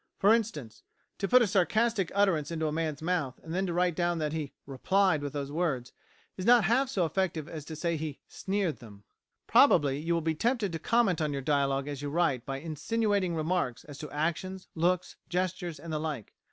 [0.17, 0.81] For instance,
[1.19, 4.33] to put a sarcastic utterance into a man's mouth, and then to write down that
[4.33, 5.91] he "replied" with those words
[6.37, 9.03] is not half so effective as to say he "sneered" them.[93:A]
[9.45, 13.35] Probably you will be tempted to comment on your dialogue as you write by insinuating
[13.35, 16.33] remarks as to actions, looks, gestures, and the like.